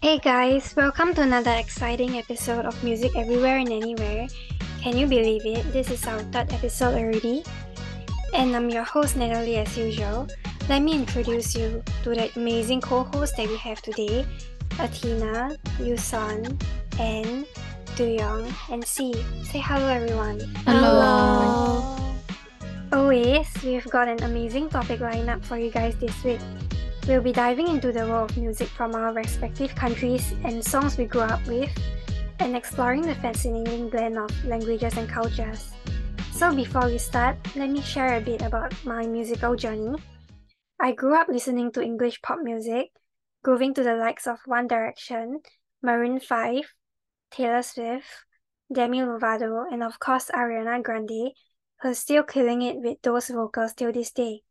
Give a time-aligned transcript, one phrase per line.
[0.00, 4.28] Hey guys, welcome to another exciting episode of Music Everywhere and Anywhere.
[4.80, 5.72] Can you believe it?
[5.72, 7.42] This is our third episode already.
[8.32, 10.28] And I'm your host Natalie as usual.
[10.68, 14.24] Let me introduce you to the amazing co-hosts that we have today.
[14.78, 16.46] Athena, Yusan,
[17.00, 17.44] Anne,
[17.98, 19.12] Duyong, and C.
[19.50, 20.38] Say hello everyone.
[20.64, 21.98] Hello.
[22.92, 26.38] Always, we've got an amazing topic lined up for you guys this week.
[27.08, 31.06] We'll be diving into the world of music from our respective countries and songs we
[31.06, 31.72] grew up with,
[32.38, 35.72] and exploring the fascinating blend of languages and cultures.
[36.32, 39.96] So, before we start, let me share a bit about my musical journey.
[40.78, 42.90] I grew up listening to English pop music,
[43.42, 45.40] grooving to the likes of One Direction,
[45.82, 46.60] Maroon 5,
[47.30, 48.04] Taylor Swift,
[48.70, 51.32] Demi Lovato, and of course Ariana Grande,
[51.80, 54.42] who's still killing it with those vocals till this day.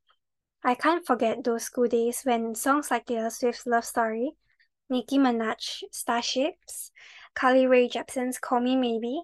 [0.67, 4.34] I can't forget those school days when songs like Taylor Swift's Love Story,
[4.90, 6.91] Nicki Minaj Starships,
[7.34, 9.21] Carly Rae Jepsen's Call Me Maybe,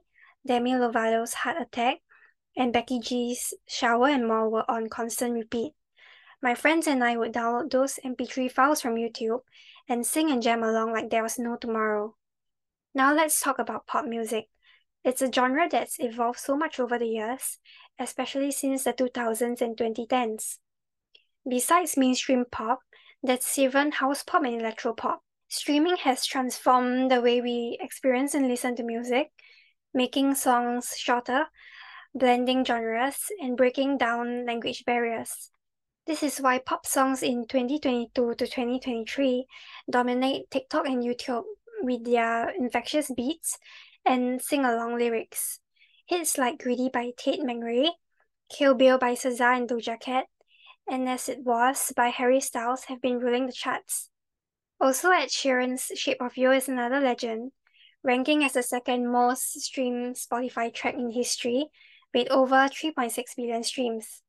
[0.47, 1.97] Demi Lovato's Heart Attack,
[2.55, 5.73] and Becky G's Shower and More were on constant repeat.
[6.41, 9.41] My friends and I would download those MP3 files from YouTube
[9.89, 12.16] and sing and jam along like there was no tomorrow.
[12.95, 14.47] Now let's talk about pop music.
[15.03, 17.59] It's a genre that's evolved so much over the years,
[18.00, 20.59] especially since the 2000s and 2010s.
[21.47, 22.80] Besides mainstream pop,
[23.22, 25.22] that's even house pop and electro pop.
[25.50, 29.30] Streaming has transformed the way we experience and listen to music,
[29.94, 31.45] making songs shorter,
[32.16, 35.52] blending genres, and breaking down language barriers.
[36.05, 39.45] This is why pop songs in 2022 to 2023
[39.89, 41.44] dominate TikTok and YouTube
[41.81, 43.57] with their infectious beats
[44.05, 45.59] and sing along lyrics.
[46.05, 47.89] Hits like Greedy by Tate McRae,
[48.50, 50.25] Kill Bill by SZA and Doja Cat,
[50.88, 54.09] and As It Was by Harry Styles have been ruling the charts.
[54.80, 57.52] Also, Ed Sheeran's Shape of You is another legend,
[58.03, 61.67] ranking as the second most streamed Spotify track in history
[62.14, 64.22] with over 3.6 billion streams.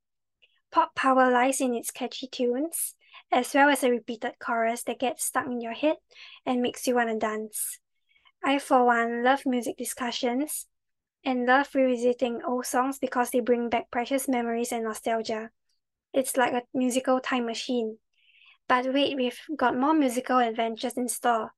[0.71, 2.95] Pop power lies in its catchy tunes,
[3.31, 5.97] as well as a repeated chorus that gets stuck in your head
[6.47, 7.79] and makes you want to dance.
[8.43, 10.67] I, for one, love music discussions
[11.25, 15.51] and love revisiting old songs because they bring back precious memories and nostalgia.
[16.15, 17.99] It's like a musical time machine.
[18.69, 21.53] But wait, we've got more musical adventures in store.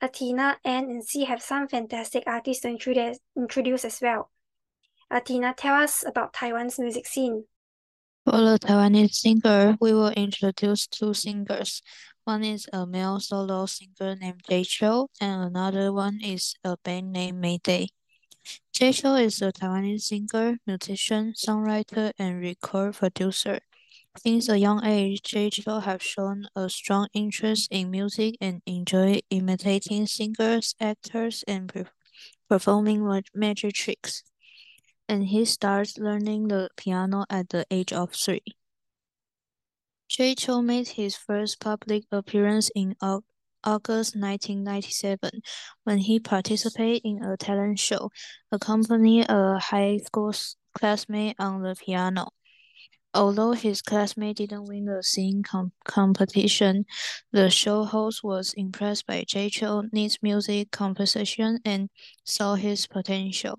[0.00, 4.30] Athena, Anne, and C have some fantastic artists to introduce, introduce as well.
[5.08, 7.44] Athena, tell us about Taiwan's music scene.
[8.24, 11.82] For the Taiwanese singer, we will introduce two singers.
[12.24, 17.12] One is a male solo singer named Jay Chou, and another one is a band
[17.12, 17.88] named Mayday.
[18.72, 23.60] Jay Chou is a Taiwanese singer, musician, songwriter, and record producer.
[24.18, 29.20] Since a young age, Jay Chou has shown a strong interest in music and enjoy
[29.30, 31.72] imitating singers, actors, and
[32.48, 34.22] performing magic tricks.
[35.08, 38.44] And he starts learning the piano at the age of three.
[40.08, 45.40] Jay Chou made his first public appearance in August 1997
[45.84, 48.10] when he participated in a talent show,
[48.52, 50.34] accompanying a high school
[50.74, 52.28] classmate on the piano.
[53.14, 56.86] Although his classmate didn't win the singing com competition,
[57.30, 61.90] the show host was impressed by Jay Chou's music composition and
[62.24, 63.58] saw his potential.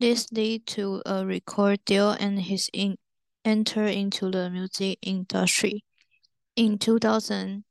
[0.00, 2.96] This led to a record deal and his in
[3.44, 5.84] enter into the music industry.
[6.56, 7.64] In 2000,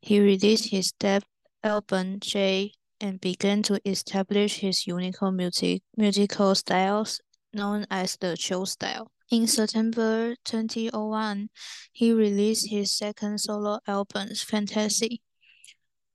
[0.00, 1.26] he released his debut
[1.62, 7.20] album J and began to establish his unique music musical styles
[7.52, 9.10] known as the Chill style.
[9.30, 11.48] In September 2001,
[11.92, 15.22] he released his second solo album, Fantasy,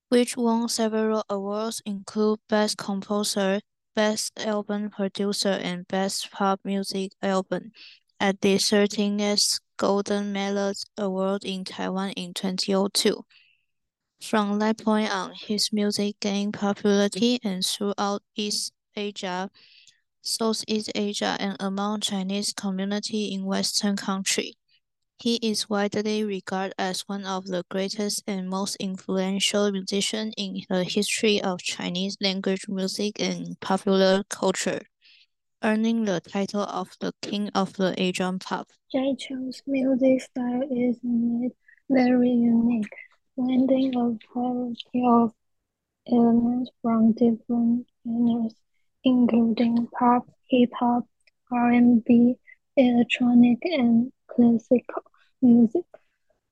[0.09, 3.61] which won several awards, including Best Composer,
[3.95, 7.71] Best Album Producer, and Best Pop Music Album
[8.19, 13.25] at the 13th Golden Melody Award in Taiwan in 2002.
[14.21, 19.49] From that point on, his music gained popularity and throughout East Asia
[20.29, 24.53] Southeast Asia and among Chinese community in Western country.
[25.17, 30.83] He is widely regarded as one of the greatest and most influential musicians in the
[30.83, 34.81] history of Chinese language music and popular culture,
[35.63, 38.67] earning the title of the King of the Asian Pop.
[38.91, 40.99] Jay Chou's music style is
[41.89, 42.93] very unique,
[43.35, 45.33] blending a variety of
[46.07, 48.53] elements from different genres
[49.09, 51.03] including pop, hip hop,
[51.51, 52.35] R&B,
[52.77, 55.03] electronic, and classical
[55.41, 55.85] music.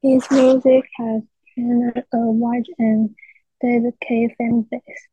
[0.02, 1.22] His music has
[1.56, 3.16] garnered a wide and
[3.62, 5.04] dedicated fan base.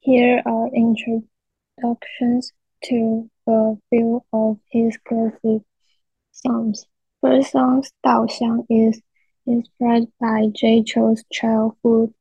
[0.00, 2.52] Here are introductions
[2.84, 5.62] to a few of his classic
[6.32, 6.86] songs.
[7.22, 9.00] First song, Dao Xiang, is
[9.46, 12.12] inspired by Jay Chou's childhood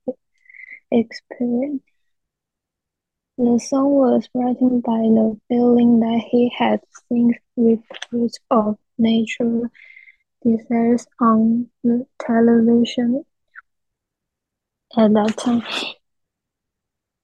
[0.89, 1.83] experience.
[3.39, 9.67] The song was written by the feeling that he had seen reports of natural
[10.43, 13.23] disasters on the television
[14.97, 15.61] at that time,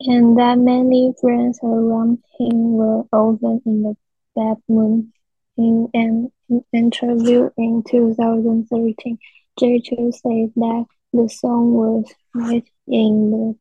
[0.02, 3.98] and that many friends around him were often in the
[4.36, 5.12] bad mood.
[5.58, 6.32] In an
[6.72, 9.18] interview in 2013,
[9.60, 13.56] Jay Chou said that the song was written in the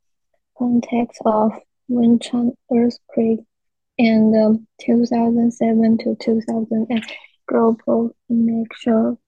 [0.58, 1.52] context of
[1.92, 3.40] Wenchuan earthquake
[3.98, 7.04] and the 2007 to 2008
[7.46, 9.20] global financial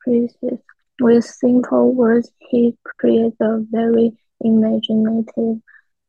[0.00, 0.60] crisis.
[1.00, 5.60] With simple words, he created a very imaginative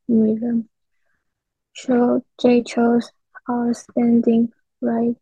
[0.06, 0.68] rhythm.
[1.72, 3.10] Show Jay Chou's
[3.50, 5.16] outstanding writing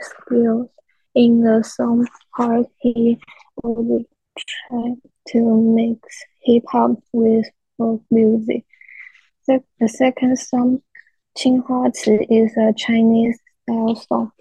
[0.00, 0.68] skills.
[1.14, 2.06] In the song
[2.36, 3.18] part, he
[3.62, 4.04] would
[4.36, 4.94] try
[5.28, 6.00] to mix
[6.42, 7.46] hip hop with
[7.78, 8.66] folk music.
[9.46, 10.82] The second song,
[11.38, 14.32] Qinghua Ci, is a Chinese style song.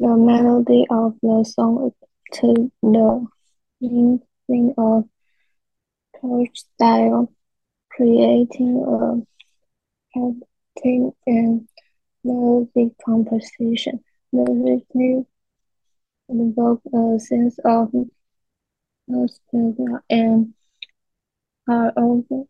[0.00, 1.92] The melody of the song
[2.32, 3.28] to the
[3.80, 5.04] thing of
[6.20, 7.32] church style,
[7.90, 9.22] creating a
[10.12, 11.68] pattern and
[12.24, 14.02] melodic composition.
[14.32, 15.26] The rhythm
[16.28, 17.92] evokes a sense of
[19.06, 20.54] nostalgia and
[21.68, 22.48] are often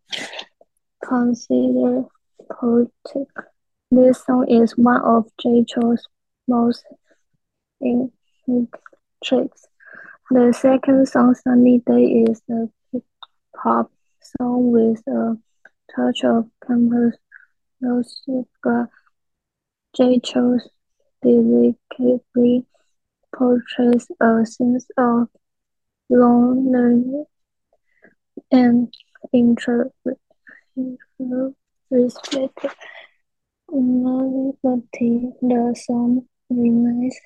[1.10, 2.04] considered
[2.52, 3.28] poetic.
[3.90, 6.06] This song is one of Jay Chou's
[6.46, 6.84] most
[9.24, 9.66] tricks.
[10.30, 12.68] The second song, Sunny Day, is a
[13.56, 13.90] pop
[14.22, 15.36] song with a
[15.96, 17.16] touch of campus
[17.80, 18.46] music.
[19.96, 20.60] Jay Chou
[21.22, 22.66] delicately
[23.34, 25.28] portrays a sense of
[26.08, 27.26] loneliness
[28.52, 28.94] and
[30.76, 31.54] intro
[31.90, 32.66] respect
[33.70, 35.32] melody.
[35.42, 37.16] The song reminds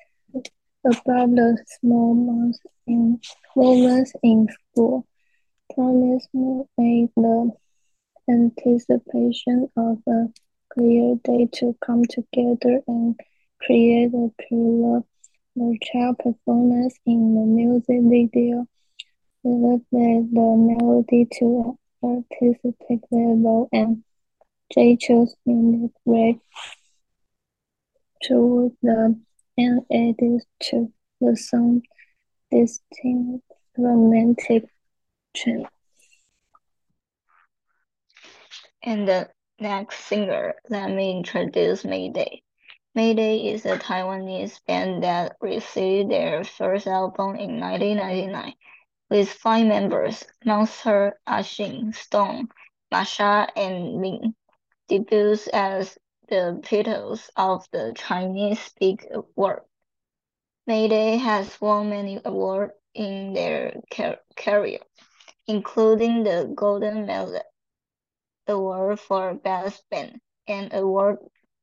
[0.85, 3.19] about the small moments in
[3.55, 5.07] moments in school.
[5.73, 6.27] Promise
[6.77, 7.51] made the
[8.29, 10.27] anticipation of a
[10.73, 13.19] clear day to come together and
[13.61, 14.29] create a
[15.55, 18.67] the child performance in the music video
[19.45, 24.03] elevated the melody to artistic level and
[25.45, 26.37] music break
[28.23, 29.19] toward the
[29.57, 30.91] end added to
[31.21, 31.83] the song's
[32.51, 33.43] distinct
[33.77, 34.65] romantic
[35.33, 35.67] tone.
[38.83, 39.29] And the
[39.59, 42.41] next singer, let me introduce Mayday.
[42.93, 48.53] Mayday is a Taiwanese band that released their first album in 1999
[49.09, 52.49] with five members, Monster, Ashin, Stone,
[52.91, 54.35] Masa, and Ming,
[54.87, 55.97] Debuts as
[56.29, 59.05] the Beatles of the Chinese speak
[59.35, 59.67] world.
[60.67, 63.81] Mayday has won many awards in their
[64.35, 64.79] career,
[65.47, 67.43] including the Golden Melody
[68.47, 71.17] Award for Best Band, an award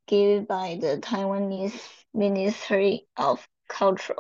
[0.07, 1.81] given by the Taiwanese
[2.15, 4.15] Ministry of Culture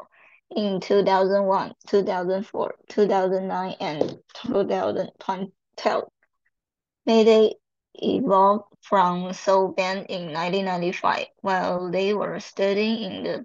[0.56, 6.04] in 2001, 2004, 2009, and 2012.
[7.06, 7.54] Mayday
[7.94, 13.44] evolved from soul band in 1995 while they were studying in the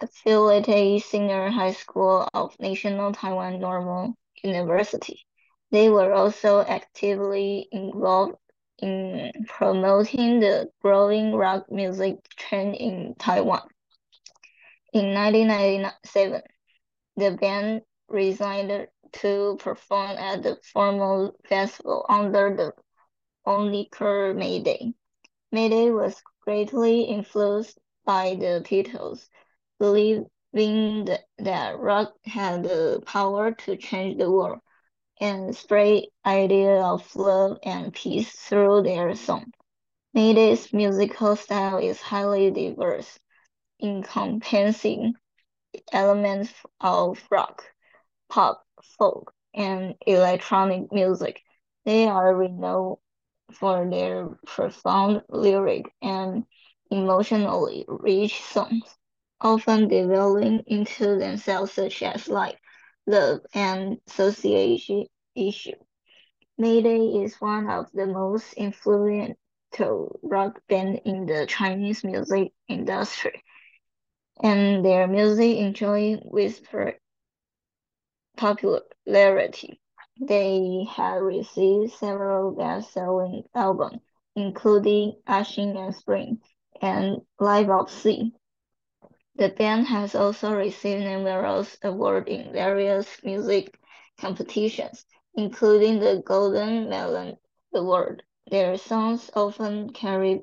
[0.00, 5.24] affiliated senior high school of National Taiwan Normal University.
[5.70, 8.36] They were also actively involved
[8.78, 13.62] in promoting the growing rock music trend in Taiwan.
[14.92, 16.42] In 1997,
[17.16, 22.74] the band resigned to perform at the Formoz Festival under the
[23.46, 24.92] only moniker Mayday.
[25.50, 29.28] Mayday was greatly influenced by the Beatles,
[29.78, 34.60] believing that, that rock had the power to change the world
[35.18, 39.52] and spread idea of love and peace through their song.
[40.12, 43.18] Mayday's musical style is highly diverse,
[43.82, 45.14] encompassing
[45.92, 47.64] elements of rock,
[48.28, 48.64] pop,
[48.98, 51.42] folk, and electronic music.
[51.84, 52.98] They are renowned
[53.52, 56.44] for their profound lyric and
[56.90, 58.96] emotionally rich songs,
[59.40, 62.58] often delving into themselves such as life,
[63.06, 65.76] love, and association issue.
[66.58, 73.42] Mayday is one of the most influential rock bands in the Chinese music industry,
[74.42, 76.98] and their music enjoyed widespread
[78.36, 79.80] popularity.
[80.20, 84.00] They have received several best-selling albums,
[84.34, 86.40] including Ashing and Spring
[86.80, 88.32] and Live of Sea.
[89.36, 93.78] The band has also received numerous awards in various music
[94.18, 97.36] competitions, including the Golden Melody
[97.72, 98.22] Award.
[98.50, 100.42] Their songs often carry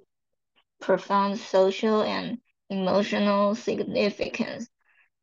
[0.80, 4.68] profound social and emotional significance,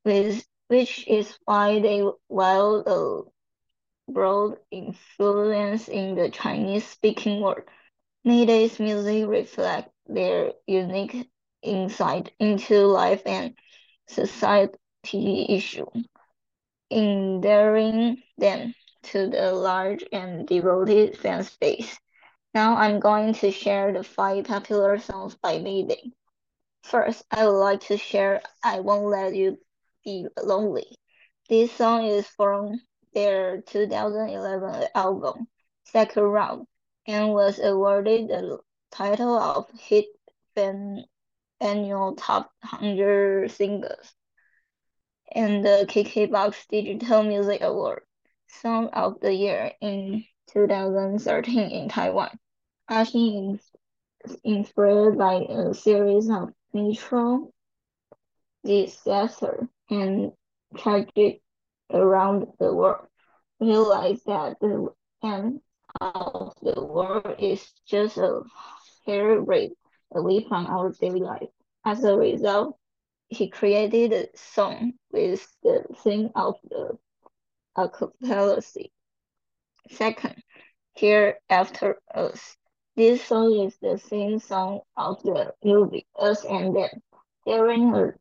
[0.04, 7.62] with, which is why they wield a broad influence in the Chinese-speaking world.
[8.24, 11.28] Mayday's music reflects their unique
[11.62, 13.54] insight into life and
[14.08, 16.06] society issues,
[16.90, 21.98] endearing them to the large and devoted fan base.
[22.54, 26.10] Now I'm going to share the five popular songs by Mayday.
[26.86, 29.58] First, I would like to share I Won't Let You
[30.04, 30.86] Be Lonely.
[31.48, 32.80] This song is from
[33.12, 35.48] their 2011 album,
[35.82, 36.68] Second Round,
[37.04, 38.60] and was awarded the
[38.92, 40.06] title of Hit
[40.56, 41.02] FM
[41.60, 44.14] Annual Top 100 Singles
[45.34, 48.02] and the KKBOX Digital Music Award,
[48.62, 52.38] Song of the Year in 2013 in Taiwan.
[52.88, 53.58] Ashin
[54.24, 57.52] is inspired by a series of natural
[58.64, 60.32] disaster and
[60.76, 61.40] tragic
[61.92, 63.06] around the world.
[63.60, 64.88] Realize that the
[65.22, 65.60] end
[66.00, 68.42] of the world is just a
[69.06, 69.70] hair away
[70.48, 71.48] from our daily life.
[71.84, 72.76] As a result,
[73.28, 76.98] he created a song with the theme of the
[77.76, 78.76] apocalypse.
[79.90, 80.42] Second,
[80.94, 82.56] Here After Us.
[82.96, 87.02] This song is the theme song of the movie Us and Them.
[87.44, 88.14] During a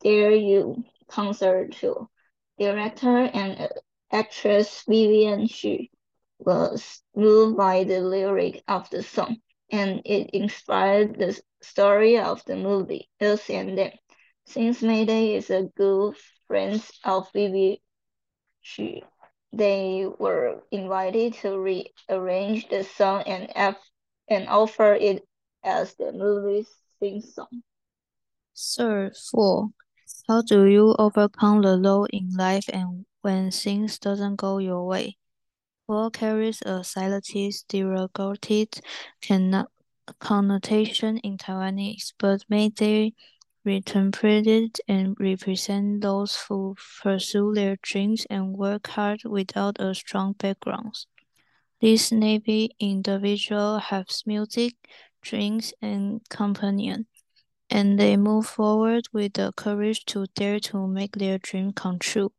[0.00, 2.08] Dare You concert tour,
[2.56, 3.68] director and
[4.12, 5.90] actress Vivian Xu
[6.38, 9.38] was moved by the lyric of the song,
[9.72, 13.90] and it inspired the story of the movie Us and Them.
[14.46, 17.78] Since Mayday is a good friend of Vivian
[18.64, 19.02] Xu,
[19.52, 23.50] they were invited to rearrange the song and,
[24.28, 25.26] and offer it
[25.62, 26.68] as the movie's
[27.00, 27.62] theme song.
[28.56, 29.70] Third, four.
[30.28, 35.16] How do you overcome the low in life and when things doesn't go your way?
[35.86, 38.68] Four carries a slightly derogatory
[40.18, 43.14] connotation in Taiwanese, but Mayday
[43.64, 51.06] reinterpreted and represent those who pursue their dreams and work hard without a strong background.
[51.82, 54.76] These Navy individuals have music,
[55.20, 57.08] drinks, and companion,
[57.68, 62.32] and they move forward with the courage to dare to make their dream come true.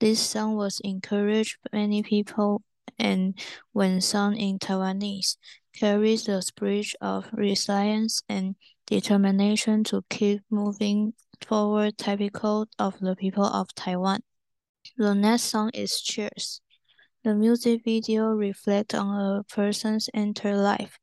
[0.00, 2.64] This song was encouraged many people
[2.98, 3.38] and
[3.70, 5.36] when sung in Taiwanese,
[5.72, 13.44] carries the spirit of resilience and determination to keep moving forward typical of the people
[13.46, 14.24] of Taiwan.
[14.96, 16.60] The next song is Cheers.
[17.24, 20.98] The music video reflects on a person's entire life,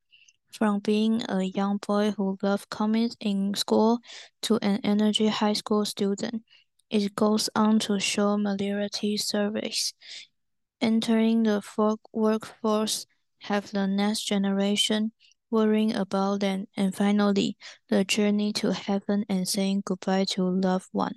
[0.52, 4.00] from being a young boy who loved comics in school
[4.42, 6.44] to an energy high school student.
[6.90, 9.94] It goes on to show military service,
[10.82, 11.62] entering the
[12.12, 13.06] workforce,
[13.44, 15.14] have the next generation,
[15.50, 17.56] worrying about them, and finally,
[17.88, 21.16] the journey to heaven and saying goodbye to loved one.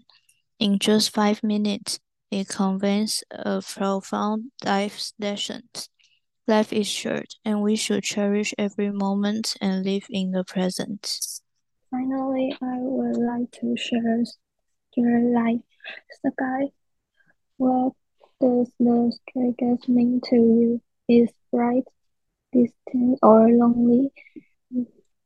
[0.61, 1.99] In just five minutes,
[2.33, 5.69] it conveys a profound life lesson.
[6.49, 11.19] Life is short, and we should cherish every moment and live in the present.
[11.91, 14.25] Finally, I would like to share
[14.97, 15.61] your life
[16.27, 16.73] sky.
[17.59, 17.93] What
[18.41, 20.81] does the sky mean to you?
[21.09, 21.85] Is bright,
[22.51, 24.11] distant or lonely.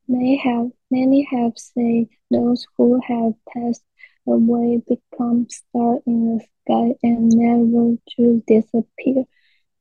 [0.08, 3.84] May have many have said those who have passed
[4.26, 9.24] away become stars in the sky and never to disappear.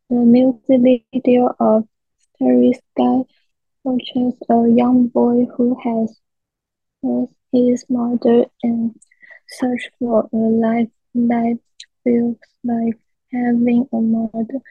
[0.09, 1.87] The music video of
[2.19, 3.23] Starry Sky
[3.83, 6.19] portrays a young boy who has
[7.01, 8.95] lost his mother and
[9.47, 11.59] search for a life that
[12.03, 12.99] feels like
[13.31, 14.61] having a mother.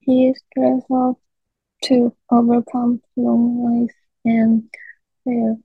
[0.00, 1.16] He struggles
[1.84, 4.68] to overcome loneliness and
[5.24, 5.56] fear,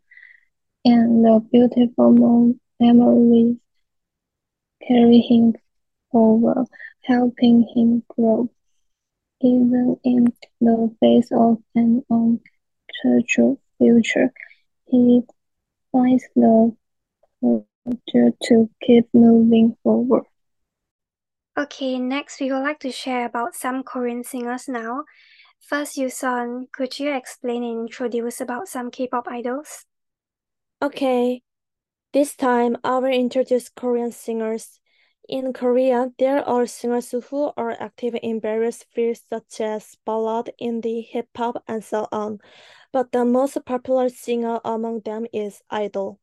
[0.88, 3.58] and the beautiful memories
[4.88, 5.54] carry him
[6.12, 6.66] forward,
[7.04, 8.50] helping him grow.
[9.42, 14.32] even in the face of an uncertain future,
[14.86, 15.22] he
[15.92, 16.76] finds the
[17.42, 20.24] courage to keep moving forward.
[21.58, 25.04] Okay, next we would like to share about some Korean singers now.
[25.60, 29.86] First, Yusun, could you explain and introduce about some K-pop idols?
[30.80, 31.42] Okay,
[32.14, 34.80] this time I will introduce Korean singers.
[35.28, 41.04] In Korea, there are singers who are active in various fields such as ballad, indie,
[41.04, 42.38] hip hop, and so on.
[42.94, 46.20] But the most popular singer among them is idol.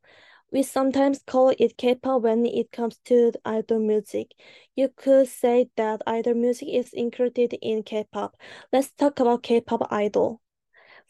[0.53, 4.35] We sometimes call it K-pop when it comes to idol music.
[4.77, 8.37] You could say that idol music is included in K-pop.
[8.73, 10.41] Let's talk about K-pop idol.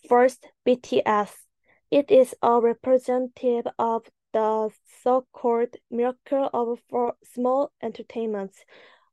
[0.09, 1.44] First, BTS.
[1.95, 4.71] It is a representative of the
[5.01, 6.81] so-called miracle of
[7.23, 8.65] small entertainments.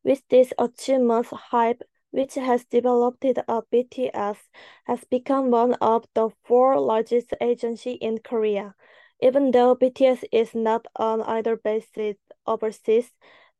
[0.03, 4.37] With this achievement, HYBE, which has developed a BTS,
[4.85, 8.73] has become one of the four largest agencies in Korea.
[9.19, 12.15] Even though BTS is not on either basis
[12.47, 13.11] overseas,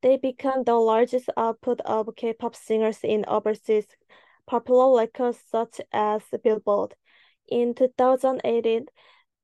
[0.01, 3.85] they become the largest output of K-pop singers in overseas
[4.47, 6.95] popular records such as Billboard.
[7.51, 8.87] In 2018,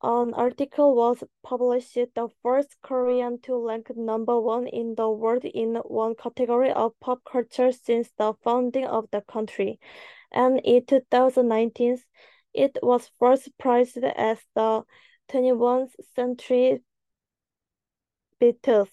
[0.02, 5.76] an article was published the first Korean to rank number one in the world in
[5.76, 9.82] one category of pop culture since the founding of the country.
[10.32, 11.98] And in 2019,
[12.54, 14.84] it was first prized as the
[15.28, 16.80] 21st century
[18.40, 18.90] Beatles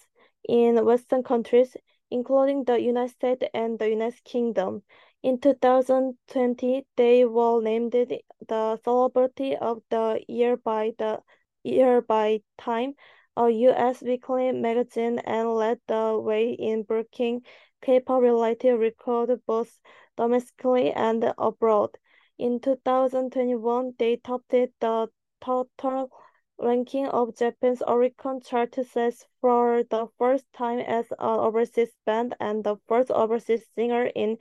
[0.49, 1.77] in Western countries,
[2.11, 4.83] including the United States and the United Kingdom.
[5.25, 11.23] In 2020, they were named the Celebrity of the Year by the
[11.63, 12.93] Year by Time,
[13.35, 14.03] a U.S.
[14.03, 17.41] weekly magazine, and led the way in breaking
[17.81, 19.81] K-pop related records both
[20.15, 21.97] domestically and abroad.
[22.37, 25.09] In 2021, they topped the
[25.41, 26.11] total
[26.59, 32.63] ranking of Japan's Oricon chart says for the first time as an overseas band and
[32.63, 34.37] the first overseas singer in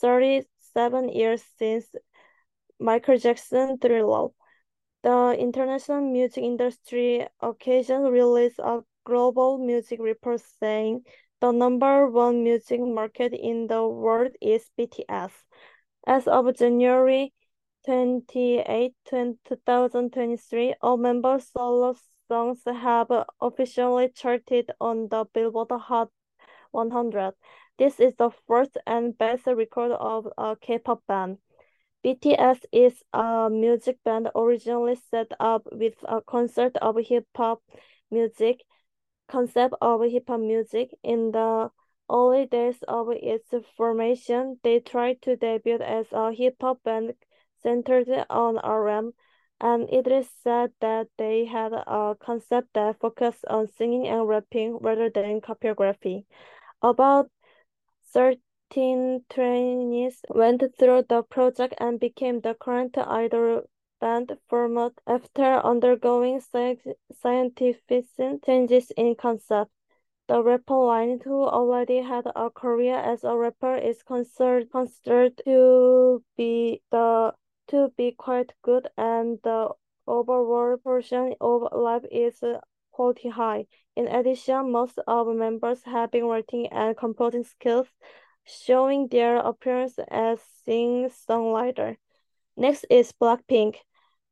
[0.00, 1.86] 37 years since
[2.78, 4.28] Michael Jackson Thriller.
[5.02, 11.04] The international music industry occasionally released a global music report saying
[11.40, 15.32] the number one music market in the world is BTS.
[16.06, 17.32] As of January
[17.86, 21.94] 28, 2023, all member solo
[22.28, 23.08] songs have
[23.40, 26.10] officially charted on the Billboard Hot
[26.72, 27.32] 100.
[27.80, 31.38] This is the first and best record of a K-pop band.
[32.04, 37.62] BTS is a music band originally set up with a concept of hip-hop
[38.10, 38.64] music,
[39.30, 40.90] concept of hip-hop music.
[41.02, 41.70] In the
[42.12, 47.14] early days of its formation, they tried to debut as a hip-hop band
[47.62, 49.14] centered on RM,
[49.58, 54.76] and it is said that they had a concept that focused on singing and rapping
[54.82, 56.26] rather than choreography.
[56.82, 57.30] About
[58.12, 63.62] 13 trainees went through the project and became the current idol
[64.00, 66.40] band format after undergoing
[67.12, 68.06] scientific
[68.44, 69.70] changes in concept.
[70.28, 76.22] The rapper Line, who already had a career as a rapper, is considered, considered to
[76.36, 77.34] be the
[77.68, 79.70] to be quite good, and the
[80.06, 82.42] overall portion of life is
[83.00, 83.64] quality high.
[83.96, 87.86] In addition, most of members have been writing and composing skills,
[88.44, 91.96] showing their appearance as singer-songwriter.
[92.58, 93.76] Next is Blackpink.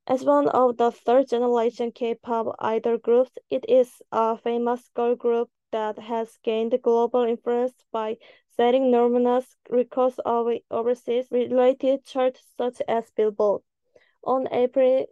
[0.06, 5.48] As one of the third generation K-pop idol groups, it is a famous girl group
[5.72, 8.18] that has gained global influence by
[8.54, 13.62] setting numerous records of overseas related charts such as Billboard.
[14.24, 15.06] On April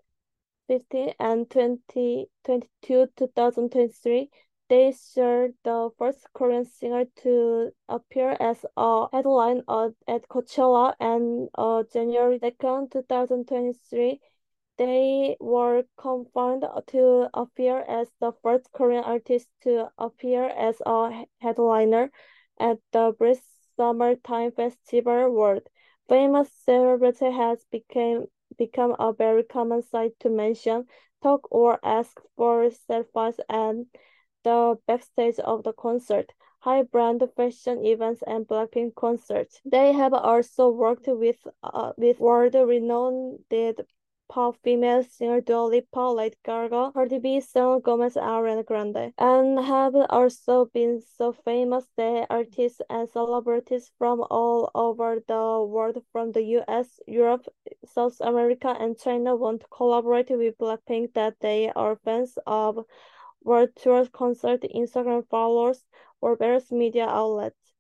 [0.69, 4.31] 15 and 2022, 2023,
[4.69, 9.63] they shared the first Korean singer to appear as a headline
[10.09, 14.21] at Coachella, and on January 2nd, 2023,
[14.79, 22.11] they were confirmed to appear as the first Korean artist to appear as a headliner
[22.59, 23.43] at the British
[23.77, 25.69] Summertime Festival World.
[26.09, 30.87] Famous celebrity has became become a very common sight to mention,
[31.23, 33.87] talk or ask for selfies and
[34.45, 39.61] the backstage of the concert, high brand fashion events, and Blackpink concerts.
[39.65, 43.41] They have also worked with uh, with world renowned
[44.29, 50.67] pop female singer Dolly Lady Gaga, Cardi B, Selena Gomez, Ariana Grande, and have also
[50.67, 57.01] been so famous that artists and celebrities from all over the world, from the US,
[57.07, 57.47] Europe,
[57.85, 62.85] South America, and China, want to collaborate with Blackpink that they are fans of
[63.43, 65.85] world tour concert Instagram followers
[66.21, 67.73] or various media outlets.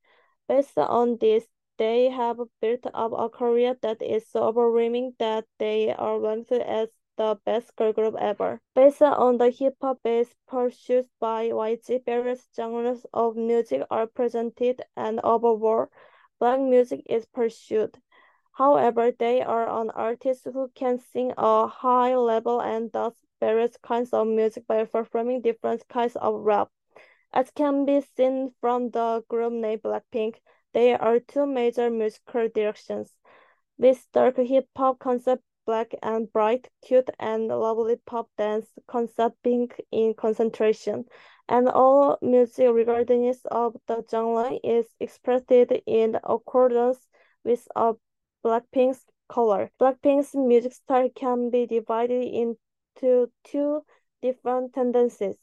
[0.48, 1.44] Based on this,
[1.78, 6.88] they have built up a career that is so overwhelming that they are ranked as
[7.16, 8.60] the best girl group ever.
[8.74, 14.82] Based on the hip hop base pursued by YG, various genres of music are presented
[14.96, 15.86] and overall,
[16.38, 17.96] black music is pursued.
[18.52, 24.14] However, they are an artist who can sing a high level and does various kinds
[24.14, 26.68] of music by performing different kinds of rap.
[27.32, 30.36] As can be seen from the group name Blackpink,
[30.76, 33.10] there are two major musical directions,
[33.78, 40.12] with dark hip-hop concept black and bright, cute and lovely pop dance concept being in
[40.12, 41.06] concentration,
[41.48, 46.98] and all music regardless of the genre is expressed in accordance
[47.42, 47.94] with a
[48.44, 49.70] Blackpink's color.
[49.80, 53.80] Blackpink's music style can be divided into two
[54.20, 55.38] different tendencies.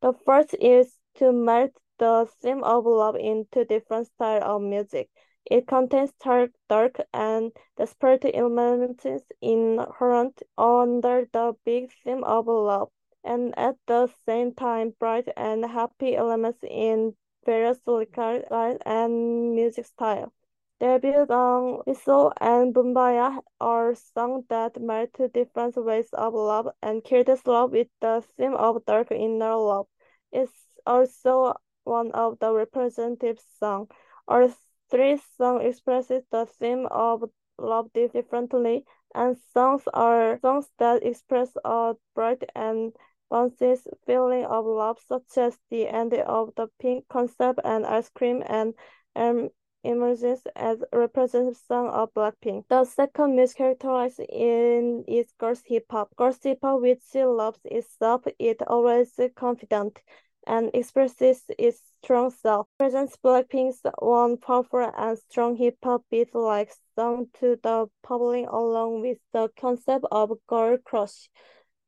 [0.00, 5.10] The first is to melt the theme of love in two different styles of music.
[5.50, 9.06] It contains dark, dark and desperate elements
[9.40, 12.90] inherent under the big theme of love,
[13.24, 17.14] and at the same time bright and happy elements in
[17.46, 18.42] various lyrical
[18.84, 20.32] and music styles.
[20.80, 27.46] Debut on Whistle and Boombayah are songs that melt different ways of love and kills
[27.46, 29.86] love with the theme of dark inner love.
[30.30, 30.52] It's
[30.86, 31.54] also
[31.88, 33.88] one of the representative songs.
[34.28, 34.48] Our
[34.90, 37.24] three songs expresses the theme of
[37.58, 42.92] love differently, and songs are songs that express a bright and
[43.32, 48.42] bouncy feeling of love, such as the end of the pink concept and ice cream
[48.46, 48.74] and
[49.16, 49.48] um,
[49.84, 52.64] emerges as representative song of Blackpink.
[52.68, 56.14] The second music characterized in is girls hip hop.
[56.16, 60.00] Girls hip hop, which loves itself, it always confident
[60.48, 62.66] and expresses its strong self.
[62.78, 69.50] Presents Blackpink's one powerful and strong hip-hop beat-like song to the public along with the
[69.60, 71.28] concept of girl crush.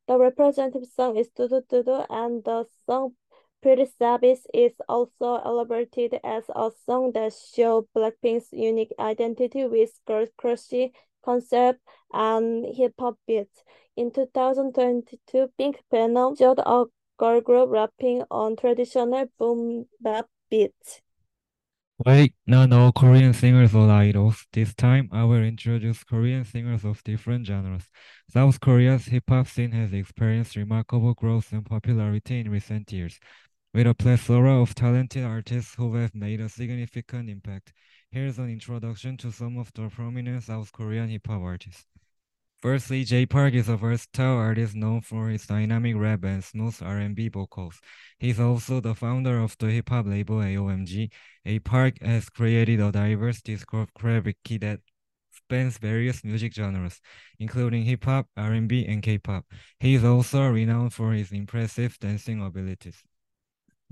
[0.07, 3.14] The representative song is DDU-DU DDU-DU and the song
[3.62, 10.27] Pretty Savage is also elaborated as a song that shows Blackpink's unique identity with girl
[10.38, 10.92] crushy
[11.23, 11.81] concept
[12.12, 13.62] and hip-hop beats.
[13.96, 16.85] In 2022, Pink Venom showed a
[17.20, 21.02] girl group rapping on traditional boom bap beats.
[22.06, 24.46] Wait, not all Korean singers are idols.
[24.54, 27.85] This time, I will introduce Korean singers of different genres.
[28.33, 33.20] South Korea's hip-hop scene has experienced remarkable growth and popularity in recent years,
[33.74, 37.74] with a plethora of talented artists who have made a significant impact.
[38.11, 41.85] Here's an introduction to some of the prominent South Korean hip-hop artists.
[42.61, 47.29] Firstly, Jay Park is a versatile artist known for his dynamic rap and smooth R&B
[47.31, 47.81] vocals.
[48.18, 51.11] He's also the founder of the hip-hop label AOMG.
[51.46, 54.81] A Park has created a diverse discography that
[55.33, 57.01] spans various music genres,
[57.38, 59.46] including hip-hop, R&B, and K-pop.
[59.79, 63.03] He is also renowned for his impressive dancing abilities.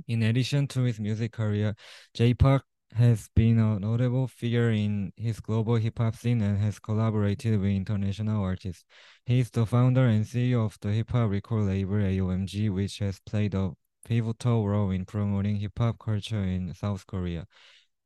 [0.06, 1.74] In addition to his music career,
[2.12, 6.78] Jay Park has been a notable figure in his global hip hop scene and has
[6.78, 8.84] collaborated with international artists.
[9.26, 13.20] He is the founder and CEO of the hip hop record label AOMG, which has
[13.20, 13.72] played a
[14.04, 17.46] pivotal role in promoting hip hop culture in South Korea.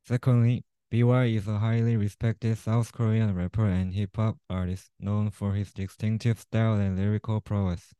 [0.06, 5.54] Secondly, BewhY is a highly respected South Korean rapper and hip hop artist known for
[5.54, 7.94] his distinctive style and lyrical prowess.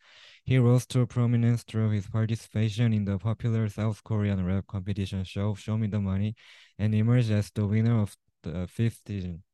[0.45, 5.55] He rose to prominence through his participation in the popular South Korean rap competition show
[5.55, 6.35] Show Me the Money
[6.79, 9.45] and emerged as the winner of the fifth season.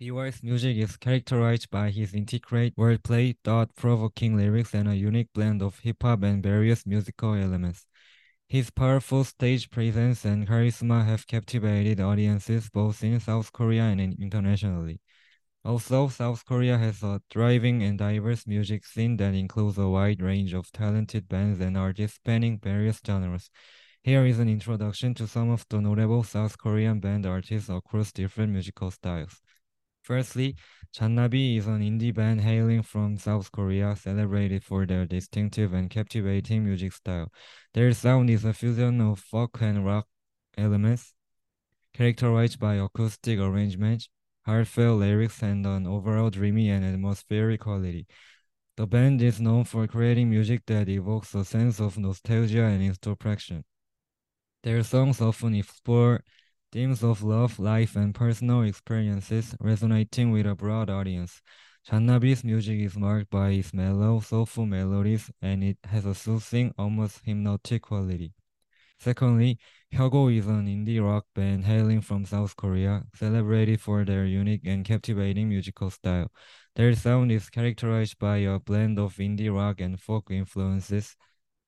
[0.00, 5.78] BewhY's music is characterized by his intricate wordplay, thought-provoking lyrics, and a unique blend of
[5.80, 7.86] hip-hop and various musical elements.
[8.46, 15.00] His powerful stage presence and charisma have captivated audiences both in South Korea and internationally.
[15.66, 20.54] Also, South Korea has a thriving and diverse music scene that includes a wide range
[20.54, 23.50] of talented bands and artists spanning various genres.
[24.04, 28.52] Here is an introduction to some of the notable South Korean band artists across different
[28.52, 29.40] musical styles.
[30.04, 30.54] Firstly,
[30.96, 36.64] Jannabi is an indie band hailing from South Korea, celebrated for their distinctive and captivating
[36.64, 37.32] music style.
[37.74, 40.06] Their sound is a fusion of folk and rock
[40.56, 41.12] elements,
[41.92, 44.08] characterized by acoustic arrangements,
[44.46, 48.06] heartfelt lyrics, and an overall dreamy and atmospheric quality.
[48.76, 53.64] The band is known for creating music that evokes a sense of nostalgia and introspection.
[54.62, 56.22] Their songs often explore
[56.72, 61.40] themes of love, life, and personal experiences, resonating with a broad audience.
[61.88, 67.20] Jannabi's music is marked by its mellow, soulful melodies, and it has a soothing, almost
[67.24, 68.32] hypnotic quality.
[68.98, 69.58] Secondly,
[69.96, 74.84] Hyukoh is an indie rock band hailing from South Korea, celebrated for their unique and
[74.84, 76.30] captivating musical style.
[76.74, 81.16] Their sound is characterized by a blend of indie rock and folk influences,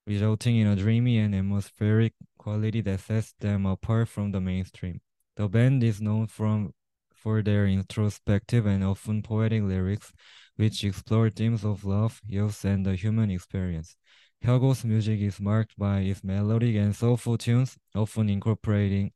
[0.07, 5.01] resulting in a dreamy and atmospheric quality that sets them apart from the mainstream.
[5.37, 6.75] The band is known from
[7.15, 10.13] for their introspective and often poetic lyrics,
[10.57, 13.97] which explore themes of love, youth, and the human experience.
[14.45, 19.13] Hyukoh's music is marked by its melodic and soulful tunes, often incorporating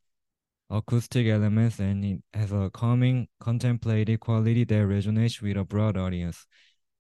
[0.68, 6.46] acoustic elements, and it has a calming, contemplative quality that resonates with a broad audience.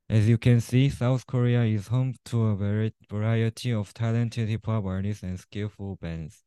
[0.08, 5.22] As you can see, South Korea is home to a variety of talented hip-hop artists
[5.22, 6.44] and skillful bands.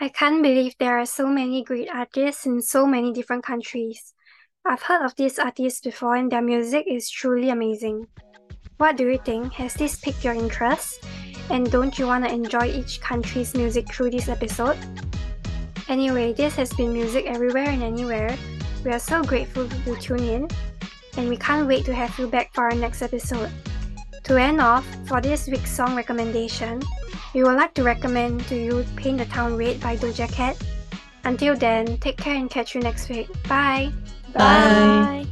[0.00, 4.14] I can't believe there are so many great artists in so many different countries.
[4.64, 8.06] I've heard of these artists before and their music is truly amazing.
[8.78, 9.52] What do you think?
[9.54, 11.04] Has this piqued your interest?
[11.50, 14.78] And don't you want to enjoy each country's music through this episode?
[15.88, 18.36] Anyway, this has been Music Everywhere and Anywhere.
[18.84, 20.48] We are so grateful you tune in,
[21.16, 23.50] and we can't wait to have you back for our next episode.
[24.24, 26.80] To end off, for this week's song recommendation,
[27.34, 30.56] we would like to recommend to you Paint the Town Red by Doja Cat.
[31.24, 33.26] Until then, take care and catch you next week.
[33.48, 33.90] Bye!
[34.34, 35.24] Bye.
[35.24, 35.26] Bye.